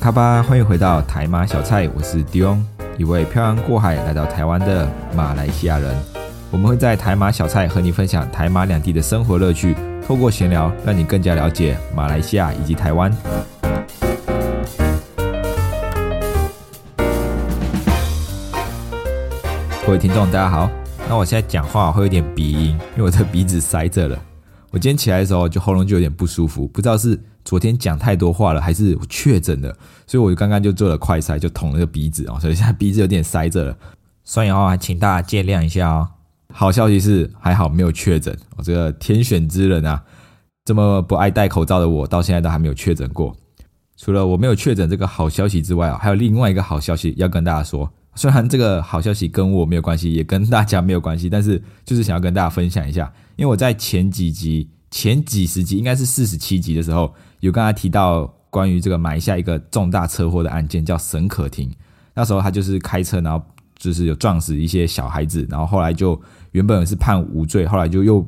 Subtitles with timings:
[0.00, 2.62] 卡巴，欢迎回到台马小菜，我是 Dion，
[2.96, 5.94] 一位漂洋过海来到台湾的马来西亚人。
[6.50, 9.76] 我们会在台马小菜和你分享台马两地的生活乐趣，
[10.06, 13.14] 透过闲聊，让你更加了解马来西亚以及台湾。
[19.84, 20.70] 各位听众，大家好。
[21.10, 24.18] 那我现在讲话会有点鼻音，因为我的鼻子塞着了。
[24.70, 29.76] 我今天起来的时候，就喉咙就有点不舒服，不知道是昨天讲太多话了，还是确诊了。
[30.06, 33.76] 所以我刚刚就做了快塞，就捅了个鼻子啊，所以现在鼻子有点塞着了。
[34.24, 36.08] 所以话，请大家见谅一下哦。
[36.52, 38.36] 好消息是，还好没有确诊。
[38.56, 40.02] 我这个天选之人啊，
[40.64, 43.36] 这么不爱戴口罩的我，到现在都还没有确诊过。
[43.96, 47.90] 除了我没有确诊这个好消息之外啊，还有另外一个好消息要跟大家说。
[48.16, 53.10] 虽然这个好消息跟我没有关系，也跟大家没有关系，但是就是想要跟大家分享一下。
[53.36, 61.70] 因为我在前几集、前几十集，应该是四十七集的时候，有跟他提到关于这个埋下一个重大车祸的案件，叫沈可婷。
[62.14, 63.44] 那时候他就是开车，然后
[63.76, 66.20] 就是有撞死一些小孩子，然后后来就
[66.52, 68.26] 原本是判无罪，后来就又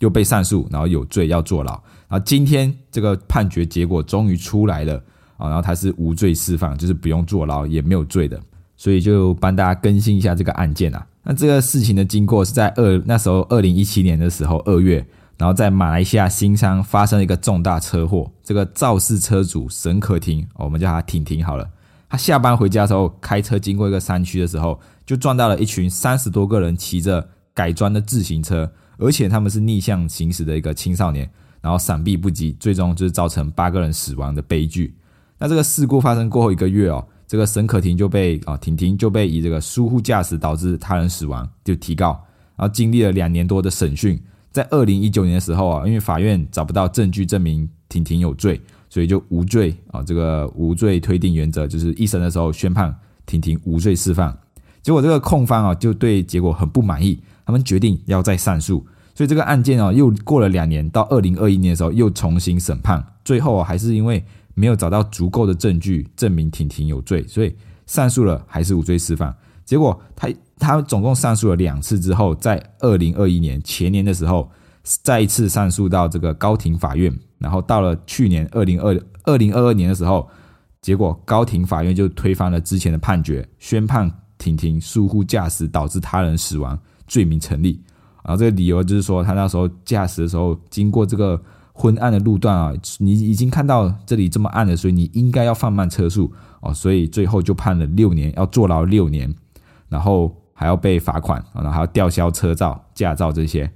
[0.00, 1.72] 又被上诉，然后有罪要坐牢。
[2.08, 4.96] 然后今天这个判决结果终于出来了
[5.36, 8.38] 啊，然后他是无罪释放，就是不用坐牢，也没有罪的。
[8.76, 11.06] 所以就帮大家更新一下这个案件啊。
[11.22, 15.06] 那这个事情的经过是在二那时候二零一七年的时候二月，
[15.38, 18.30] 然后在马来西亚新山发生了一个重大车祸。
[18.42, 21.68] 这个肇事车主沈可婷，我们叫他婷婷好了。
[22.08, 31.28] 他下班回家的时候，开车经过一个山区的时候，就撞到了一群三十多个人骑着改装的自行车，而且他们是逆向行驶的一个青少年，
[31.60, 34.94] 然后闪避不及，最终就是造成八个人死亡的悲剧。
[35.38, 37.04] 那这个事故发生过后一个月哦。
[37.24, 42.10] 这个沈可婷就被啊，婷婷就被以这个疏忽驾驶导致他人死亡就提告，
[42.56, 52.94] 然后经历了两年多的审讯，在二零一九年的时候啊，因为法院找不到证据证明婷婷有罪，所以就无罪啊，这个无罪推定原则就是一审的时候宣判
[53.26, 54.36] 婷婷无罪释放。
[54.82, 64.22] 结果这个控方啊就对结果很不满意，他们决定要再上诉，所以这个案件啊又过了两年，到二零二一年的时候又重新审判，最后还是因为。
[64.54, 69.34] 没有找到足够的证据证明婷婷有罪，所以上诉了还是无罪释放。
[69.72, 70.28] 结果他
[70.58, 74.50] 他总共上诉了两次之后，在二零二一年前年的时候，
[75.02, 78.94] 再一次上诉到这个高庭法院，然后到了去年二零二
[79.24, 80.28] 二零二二年的时候，
[80.82, 87.80] 结果高庭法院就推翻了之前的判决，宣判婷婷疏忽驾驶导致他人死亡罪名成立。
[88.22, 91.40] 然后这个理由就是说，他那时候驾驶的时候经过这个。
[91.74, 96.30] 昏暗的路段啊，你已经看到这里这么暗了，所以你应该要放慢车速
[96.60, 96.72] 哦。
[96.72, 99.34] 所以最后就判了六年，要坐牢六年，
[99.92, 103.70] 然后还要被罚款，然后还要吊销车照、驾照这些，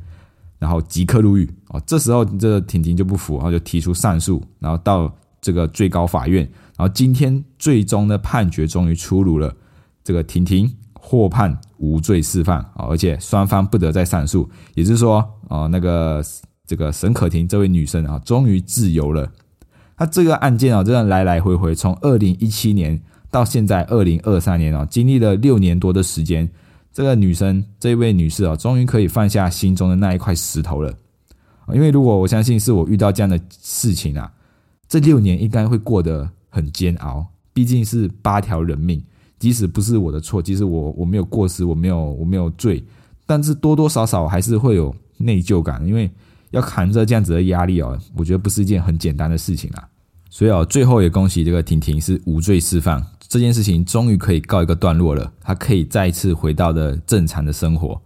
[0.58, 1.80] 然后即刻入狱哦。
[1.86, 6.42] 这时候这个婷婷就不服，然后就提出上诉，然后到这个最高法院，
[6.76, 9.54] 然后今天最终的判决终于出炉了，
[10.02, 15.18] 这个婷婷获判无罪释放啊，而且双方不得再上诉，也就是说
[15.48, 16.22] 啊那个。
[16.68, 19.30] 这个沈可婷这位女生啊，终于自由了。
[19.96, 23.00] 她这个案件啊，真的来来回回，从二零一七年
[23.36, 26.48] 到现在二零二三年啊，经历了六年多的时间。
[26.90, 30.90] 这个女生，这位女士啊，终于可以放下心中的那一块石头了。
[31.74, 34.32] 因为如果我相信是我遇到这样的事情啊，
[34.88, 37.26] 这六年应该会过得很煎熬。
[37.52, 39.04] 毕竟是八条人命，
[39.38, 42.82] 即使不是我的错，即使我我没有过失，我没有我没有罪，
[43.26, 46.10] 但是多多少少还是会有内疚感，因为。
[46.52, 49.86] 要扛着这样子的压力哦，我觉得不是一件很简单的事情啊。
[50.28, 58.00] 所以哦，最后也恭喜这个婷婷是无罪释放，这件事情终于可以告一个段落了，她可以再一次回到的正常的生活。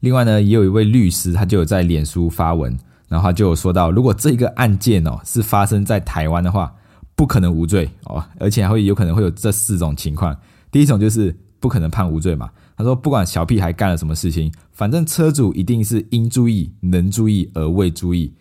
[0.00, 2.76] 另外呢，也有一位律师，他就有在脸书发文，
[3.08, 6.74] 然后他就有说到，如果这个案件哦是发生在台湾的话，
[7.14, 10.36] 不可能无罪哦，而且还会有可能会有这四种情况。
[10.70, 12.50] 第一种就是不可能判无罪嘛。
[12.74, 18.32] 他说：“不管小屁孩干了什么事情，反正车主一定是应注意、能注意而未注意。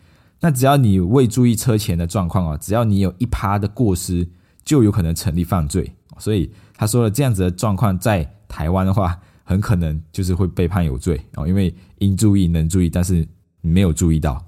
[0.41, 4.27] 那只要你未注意车前的状况啊，只要你有一趴的过失，
[4.65, 5.93] 就有可能成立犯罪。
[6.17, 13.27] 所以他说了，这样子的状况在台湾的话，很可能就是会被判有罪哦，因为应注意、能注意，但是
[13.61, 14.43] 没有注意到。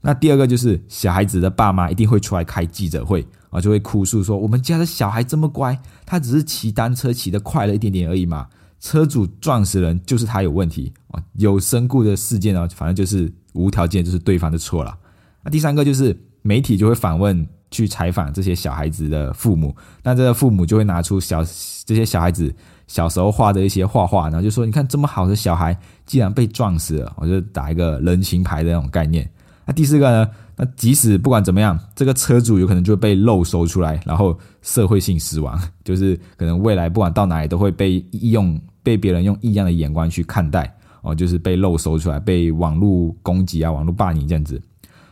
[0.00, 8.46] 那第二个就是小孩子的爸妈一定会出来开记者会啊，就会哭诉说我们家的小孩这么乖，他只是骑单车骑得快了一点点而已嘛，
[8.80, 14.96] 车主撞死人就是他有问题啊，有身故的事件呢，反正就是无条件就是对方的错了。
[15.46, 19.72] 那第三个就是媒体就会访问去采访这些小孩子的父母，
[20.02, 21.44] 那这个父母就会拿出小
[21.84, 22.52] 这些小孩子
[22.88, 29.30] 小时候画的一些画画，然后就说你看这么好的小孩，既然被撞死了，我就打一个人情牌的那种概念。
[29.64, 30.28] 那第四个呢？
[30.56, 44.60] 那即使不管怎么样，这个车主有可能就会被漏收出来，然后社会性死亡，就是可能未来不管到哪里都会被用被别人用异样的眼光去看待哦，就是被漏收出来，被网络攻击啊、网络霸凌这样子。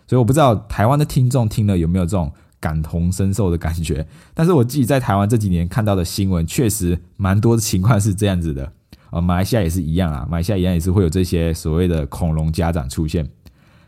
[0.07, 8.73] 所以我不知道台湾的听众听了有没有这种感同身受的感觉，但是我自己在台湾这几年看到的新闻，确实蛮多的情况是这样子的。
[9.11, 13.29] 呃，马来西亚也是一样啊，马来西亚一样也是会有这些所谓的恐龙家长出现。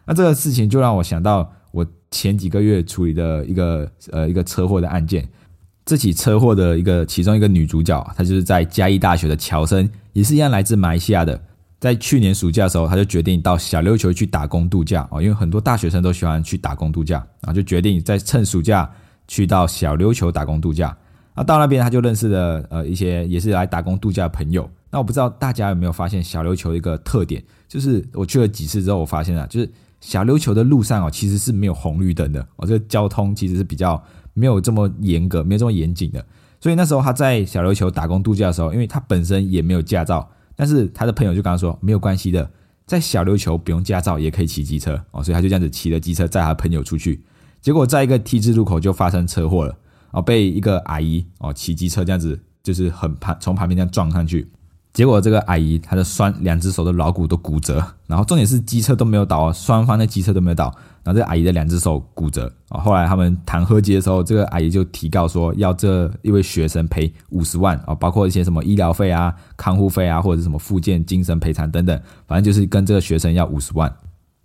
[0.05, 5.29] 那这个事情就让我想到我前几个月处理的一个呃一个车祸的案件。
[5.85, 11.41] 这起车祸的一个其中一个女主角，她就是在嘉义大学的乔生，也是一样来自马来西亚的。
[11.79, 18.91] 在去年暑假的时候，他就决定到小琉球去打工度假哦，因为很多大学生都喜欢去打工度假，然后就决定在趁暑假
[19.29, 20.97] 去到小琉球打工度假。
[21.35, 24.69] 那到那边，他就认识了呃一些也是来打工度假的朋友。
[24.91, 29.71] 那我不知道大家有没有发现小琉球一个特点，就是我去了几次之后，我发现啊，就是。
[29.99, 34.01] 小琉球的路上哦，其实是没有红绿灯的哦，这个交通其实是比较
[34.35, 36.25] 没有这么严格，没有这么严谨的。
[36.61, 42.51] 所以那时候他在小琉球打工度假的时候，因为他本身也没有驾照，但是他的朋友就跟他说没有关系的，
[42.87, 47.23] 在小琉球不用驾照也可以骑机车哦，所以他就这样子骑了机车载他朋友出去，
[47.61, 49.77] 结果在一个 T 字路口就发生车祸了
[50.11, 54.51] 哦，被一个阿姨哦骑机车这样子就是很旁从旁边这样撞上去。
[54.97, 62.81] 结果这个阿姨她的双两只手的桡骨都骨折，然后重点是机车都没有倒，双方的机车都没有倒，然后这个阿姨的两只手骨折啊。
[62.81, 73.95] 后来他们谈和解的时候，这个阿姨就提告说要这一位学生赔五十万啊，包括一些什么医疗费啊、看护费啊，或者什么附件精神赔偿等等，反正就是跟这个学生要五十万。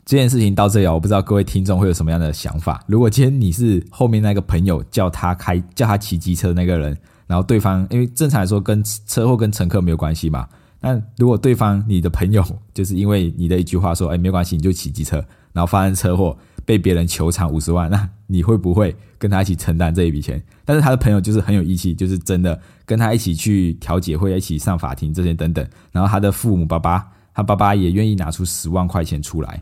[0.03, 2.83] 这件事情到这里啊，我不知道各位听众会有什么样的想法。
[2.87, 6.97] 如果今天你是后面那个朋友叫他开叫他骑机车的那个人。
[7.31, 10.45] 然后对方，因为正常来说跟车祸跟乘客没有关系嘛。
[10.81, 12.43] 那如果对方你的朋友
[12.73, 15.15] 就是因为你的一句话说，哎，没关系，你就骑机车，
[15.53, 20.43] 然后发生车祸被别人求偿五十万，那你会不会跟他一起承担这一笔钱？
[20.65, 25.65] 但是他的朋友就是很有义气，就是真的跟他一起去调解会，一起上法庭这些等等。
[25.93, 29.61] 然后他的父母爸爸，他爸爸也愿意拿出十万块钱出来，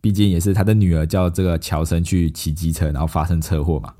[0.00, 3.92] 毕竟也是他的女儿叫这个乔生去骑机车，然后发生车祸嘛。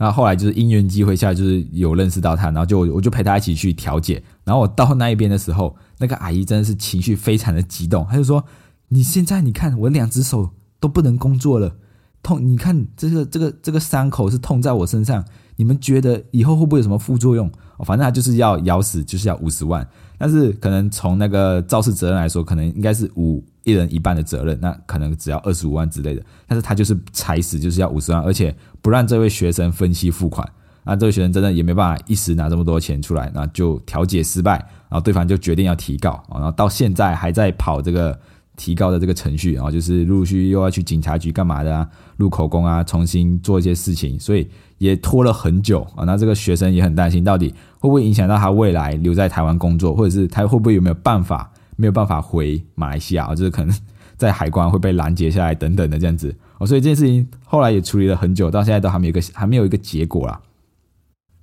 [0.00, 4.22] 然后后来就是因缘机会下，就是有认识到他，然后就我就陪他一起去调解。
[4.44, 8.42] 然后我到那一边的时候，那个阿姨真的是情绪非常的激动，她就说
[8.88, 11.76] ：“你现在你看我两只手都不能工作了，
[12.22, 12.42] 痛！
[12.42, 15.22] 你看这个这个这个伤口是痛在我身上，
[15.60, 17.50] 你们觉得以后会不会有什么副作用？
[17.84, 19.86] 反正他就是要咬死，就是要五十万。
[20.16, 30.50] 但是可能从那个肇事责任来说，可能应该是五。”一人一半的责任，那可能只要二十五万之类的，但是他就是踩死就是要五十万，而且不让这位学生分期付款，
[30.82, 34.56] 那这位学生真的也没办法一时拿这么多钱出来，那就调解失败，
[34.88, 38.18] 然后对方就决定要提告，然后到现在还在跑这个
[38.60, 44.46] 提高的这个程序，然后就是陆续又要去警察局干嘛的啊，录口供啊，重新做一些事情，所以
[44.76, 46.04] 也拖了很久啊。
[46.04, 51.50] 那这个学生也很担心，到底会不会影响到他未来留在台湾工作，或者是他会不会有没有办法？
[51.76, 53.74] 没有办法回马来西亚就是可能
[54.18, 60.38] 在海关会被拦截下来等等的这样子哦，所以这件事情后来也处理了很久，到现在都还没有一个还没有一个结果啦。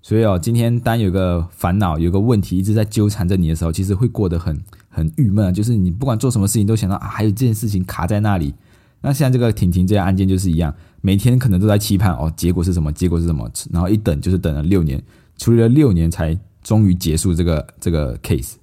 [0.03, 4.61] 所以哦，今天当有个烦恼、有个问题一直在纠缠着你的时候，其实会过得很
[4.97, 8.51] 很郁闷，就是你不管做什么事情都想到啊，还有这件事情卡在那里。
[8.99, 12.91] 那像这个婷婷这样案件就是一样，每天可能都在期盼哦，结果是什么？
[12.91, 13.47] 结果是什么？
[13.71, 14.99] 然后一等就是等了六年，
[15.37, 18.55] 处理了六年才终于结束这个这个 case。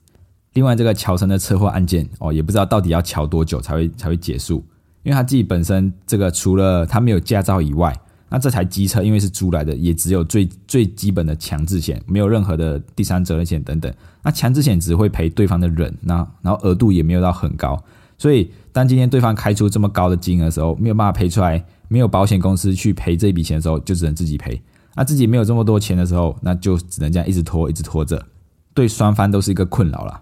[0.54, 4.56] 另外，这个乔生的车祸案件哦，也不知道到底要乔多久才会才会结束，
[5.04, 7.96] 因为他自己本身这个除了他没有驾照以外，
[8.34, 13.94] 那这台机车因为是租来的，也只有最最基本的强制险，没有任何的第三责任险等等。
[14.24, 17.80] 那强制险只会赔对方的人，那然后额度也没有到很高，
[18.18, 24.60] 所以当今天对方开出这么高的金额的时候，没有办法赔出来，没有保险公司去赔这笔钱的时候，就只能自己赔。
[24.96, 28.20] 那自己没有这么多钱的时候，那就只能这样一直拖，一直拖着，
[28.74, 30.20] 对双方都是一个困扰了。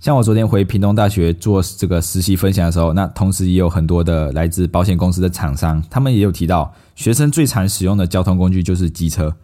[0.00, 9.34] 像我昨天回屏东大学做这个实习分享的时候，那同时也有很多的来自保险公司的厂商，他们也有提到，学生最常使用的交通工具就是机车。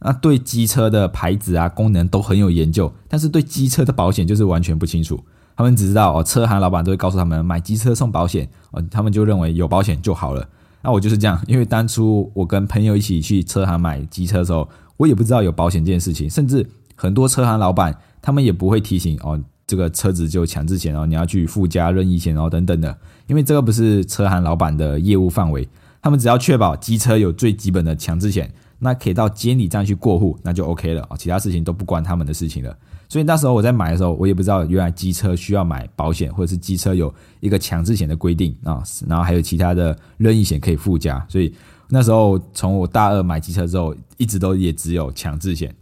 [0.00, 5.18] 那对机车的牌子啊、功能都很有研究，但是对机车的保险就是完全不清楚。
[5.56, 10.46] 他们只知道哦，车行老板都会告诉他们买机车送保险，哦，他们就认为有保险就好了。
[10.82, 19.40] 那我就是这样，因为当初我跟朋友一起去车行买机车的时候，我也不知道有保险这件事情，甚至很多车行老板他们也不会提醒哦，
[19.74, 25.68] 这个车子就强制险哦，你要去附加任意险哦等等的，因为这个不是车行老板的业务范围，
[26.00, 32.72] 他们只要确保机车有最基本的强制险，那可以到监理站去过户，那就 OK 了啊，其他事情都不关他们的事情了。
[33.08, 41.26] 所以那时候我在买的时候，我也不知道原来机车需要买保险，或者是机车有一个强制险的规定啊，然后还有其他的任意险可以附加。
[41.28, 41.52] 所以
[41.88, 45.74] 那时候从我大二买机车之后，一直都也只有强制险，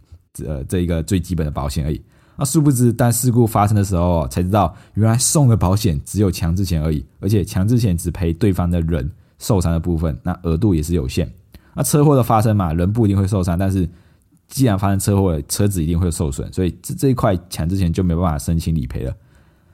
[0.43, 2.01] 呃，这一个最基本的保险而已。
[2.35, 9.09] 那殊不知，当事故发生的时候，才知道原来送的保险只有强制险而已，而且强制险只赔对方的人
[9.39, 11.31] 受伤的部分，那额度也是有限。
[11.73, 13.89] 那车祸的发生嘛，人不一定会受伤，但是。
[14.49, 19.11] 既然发生车祸，车子一定会受损，所以这这一块强制险就没办法申请理赔了。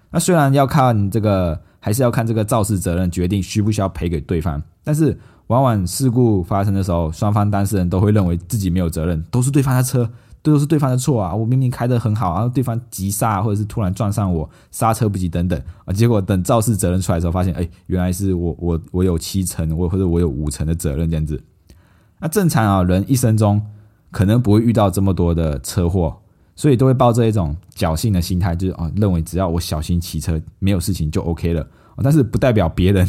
[0.09, 10.09] 那虽然要看这个，还是要看这个肇事责任决定需不需要赔给对方，但是往往事故发生的时候，双方当事人都会认为自己没有责任，都是对方的车，
[10.41, 11.33] 都是对方的错啊！
[11.33, 21.41] 我明明开的很好，然后对方急刹或者是突然撞上我，刹车不及等等啊，结果等肇事责任出来的时候，发现哎，原来是我我我有七成，我或者我有五成的责任这样子。
[22.19, 23.61] 那正常啊，人一生中。
[24.11, 26.17] 可能不会遇到这么多的车祸，
[26.55, 31.67] 所以都会抱着一种侥幸的心态，就是啊，认为只要我小心骑车，没有事情就 OK 了。
[32.01, 33.07] 但是不代表别人，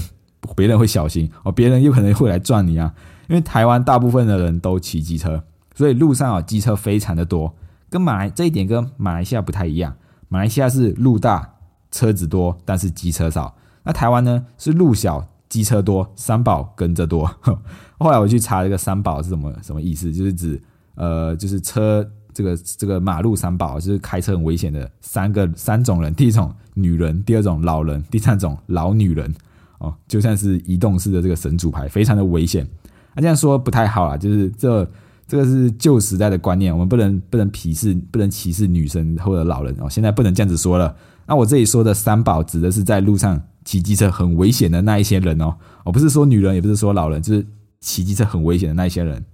[0.54, 2.92] 别人会小心哦，别人有可能会来撞你啊。
[3.30, 5.42] 因为台湾大部分的人都骑机车，
[5.80, 7.54] 所以路上啊机车非常的多。
[7.88, 9.96] 跟马来这一点跟马来西亚不太一样，
[10.28, 11.54] 马来西亚是路大
[11.90, 13.56] 车子多，但是机车少。
[13.82, 17.24] 那台湾呢是路小机车多，三宝跟着多。
[17.98, 20.60] 后来我去查这个三宝是什么什么意思，就是指。
[20.96, 29.34] 呃，就是车这个这个马路三宝，就是开车很危险的三个三种人：第一种女人，第二种老人，第三种老女人。
[29.78, 32.68] 哦，就像是移动式的这个神主牌，非常的危险。
[33.14, 34.86] 那这样说不太好啊，就是这
[35.30, 39.88] 这个是旧时代的观念，我们不能不能鄙视，不能歧视女生或者老人哦。
[39.88, 40.96] 现在不能这样子说了。
[41.26, 45.54] 那我这里说的三宝，指的是在路上骑机车很危险的那一些人哦。
[45.84, 47.46] 我不是说女人，也不是说老人，就是
[47.80, 49.24] 骑机车很危险的那一些人。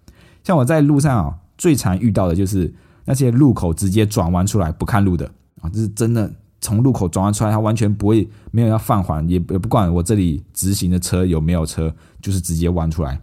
[0.44, 1.34] 像我在路上哦。
[1.58, 2.70] 最常遇到的就是
[3.06, 5.24] 那些路口直接转弯出来不看路的
[5.62, 13.18] 啊，这是真的从路口转弯出来，他完全不会没有要放缓，也也不管我这里直行的车有没有车，就是直接弯出来。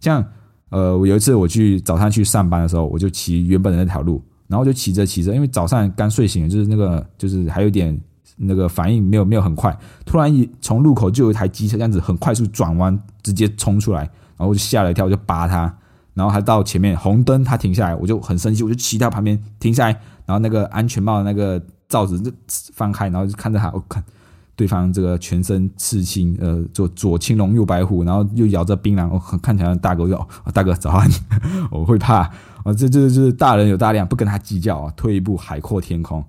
[0.00, 0.24] 像
[0.70, 7.98] 呃，我有一次我去早上去上班的时候，我就骑原本的那条路，然后就骑着骑着，因为早上刚睡醒，就是那个就是还有点
[8.36, 15.72] 那个反应没有没有很快，突然一从路口就有一台机车这样子很快速转弯，直接冲出来，然后我就吓了一跳，我就扒他。
[16.14, 19.92] 然后还到前面红灯，他停下来，我就很生气，我就骑到旁边停下来，
[20.24, 22.32] 然后那个安全帽的那个罩子就
[22.72, 24.02] 放开，然后就看着他，我看
[24.56, 31.08] 对方这个全身刺青，呃，左左青龙右白虎，然后又咬着槟榔，我看起来大哥就，大哥早安，
[31.70, 32.22] 我会怕，
[32.64, 36.24] 啊，这就是就是大人有大量，不跟他计较啊，退一步海阔天空，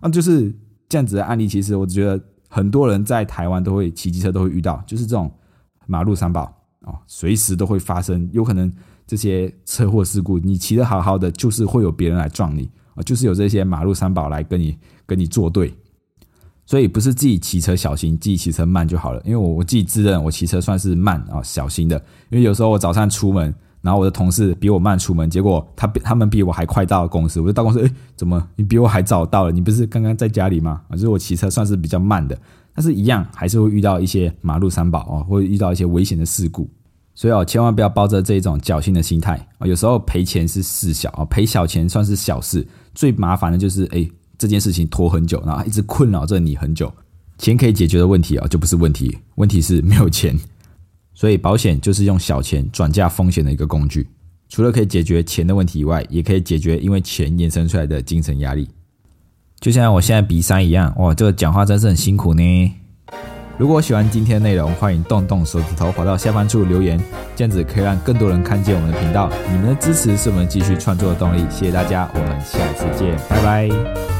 [0.00, 0.54] 啊，就是
[0.88, 5.30] 这样子的案例，其实我觉得很多人在台湾都会骑机车都会遇到，就是这种
[5.86, 6.42] 马路三宝
[6.82, 8.72] 啊，随时都会发生，有可能。
[9.06, 15.74] 这些车祸事故，你骑得好好的，就是会有别人来撞你啊，就是有这些马路三宝来跟你跟你作对，
[16.66, 19.20] 所以不是自己骑车小心，自己骑车慢就好了。
[19.24, 21.96] 因为我我自己自认我骑车算是慢啊，小心的。
[22.30, 29.52] 因为有时候我早上出门，然后我的同事比我慢出门，结果他比他们比我还快到公司，我就到公司，哎，怎么你比我还早到了？
[29.52, 30.80] 你不是刚刚在家里吗？
[30.88, 32.38] 啊，就是我骑车算是比较慢的，
[32.74, 36.68] 但是一样还是会遇到一些马路三宝啊，会遇到一些危险的事故。
[37.16, 39.66] 所以哦，千万不要抱着这种侥幸的心态啊！
[39.68, 44.04] 有时候赔钱是事小啊，赔小钱算是小事，最麻烦的就是哎，
[44.44, 46.92] 这件事情拖很久，然后一直困扰着你很久。
[47.38, 50.38] 钱可以解决的问题啊，就不是问题，问题是没有钱。
[51.14, 54.06] 所以保险就是用小钱转嫁风险的一个工具，
[54.50, 58.68] 除了可以解决钱的问题以外，也可以解决因为钱衍生出来的精神压力。
[59.60, 62.72] 就像我现在鼻塞一样，哇，这个讲话真是很辛苦呢。
[63.56, 67.00] 如果喜欢今天的内容，欢迎动动手指头滑到下方处留言，
[67.36, 69.30] 这样子可以让更多人看见我们的频道。
[69.50, 74.13] 你们的支持是我们继续创作的动力，谢谢大家，我们下次见，拜拜。